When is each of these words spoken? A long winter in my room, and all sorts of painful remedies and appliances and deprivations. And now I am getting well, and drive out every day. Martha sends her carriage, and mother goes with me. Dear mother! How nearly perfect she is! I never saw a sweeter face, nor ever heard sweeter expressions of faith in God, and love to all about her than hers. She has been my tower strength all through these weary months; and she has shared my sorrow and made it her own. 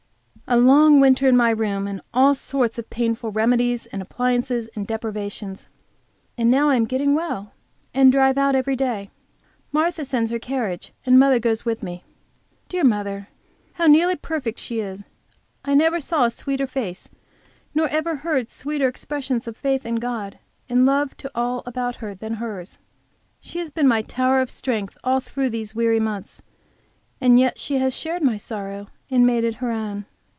A 0.53 0.57
long 0.59 0.99
winter 0.99 1.29
in 1.29 1.37
my 1.37 1.49
room, 1.51 1.87
and 1.87 2.01
all 2.13 2.35
sorts 2.35 2.77
of 2.77 2.89
painful 2.89 3.31
remedies 3.31 3.85
and 3.85 4.01
appliances 4.01 4.69
and 4.75 4.85
deprivations. 4.85 5.69
And 6.37 6.51
now 6.51 6.67
I 6.67 6.75
am 6.75 6.83
getting 6.83 7.15
well, 7.15 7.53
and 7.93 8.11
drive 8.11 8.37
out 8.37 8.53
every 8.53 8.75
day. 8.75 9.11
Martha 9.71 10.03
sends 10.03 10.29
her 10.29 10.39
carriage, 10.39 10.91
and 11.05 11.17
mother 11.17 11.39
goes 11.39 11.63
with 11.63 11.81
me. 11.81 12.03
Dear 12.67 12.83
mother! 12.83 13.29
How 13.75 13.87
nearly 13.87 14.17
perfect 14.17 14.59
she 14.59 14.81
is! 14.81 15.05
I 15.63 15.73
never 15.73 16.01
saw 16.01 16.25
a 16.25 16.29
sweeter 16.31 16.67
face, 16.67 17.07
nor 17.73 17.87
ever 17.87 18.17
heard 18.17 18.51
sweeter 18.51 18.89
expressions 18.89 19.47
of 19.47 19.55
faith 19.55 19.85
in 19.85 19.95
God, 20.01 20.37
and 20.67 20.85
love 20.85 21.15
to 21.17 21.31
all 21.33 21.63
about 21.65 21.97
her 21.97 22.13
than 22.13 22.33
hers. 22.35 22.77
She 23.39 23.59
has 23.59 23.71
been 23.71 23.87
my 23.87 24.01
tower 24.01 24.45
strength 24.47 24.97
all 25.01 25.21
through 25.21 25.51
these 25.51 25.75
weary 25.75 26.01
months; 26.01 26.41
and 27.21 27.41
she 27.55 27.77
has 27.77 27.95
shared 27.95 28.21
my 28.21 28.35
sorrow 28.35 28.87
and 29.09 29.25
made 29.25 29.45
it 29.45 29.55
her 29.63 29.71
own. 29.71 30.07